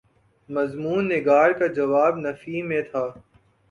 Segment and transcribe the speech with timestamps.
[0.49, 3.05] مضمون نگار کا جواب نفی میں تھا۔